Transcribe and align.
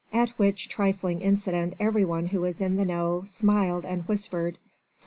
At 0.11 0.31
which 0.31 0.67
trifling 0.67 1.21
incident 1.21 1.75
every 1.79 2.05
one 2.05 2.25
who 2.25 2.41
was 2.41 2.59
in 2.59 2.75
the 2.77 2.85
know 2.85 3.21
smiled 3.27 3.85
and 3.85 4.01
whispered, 4.07 4.55
for 4.55 4.59
M. 4.59 4.67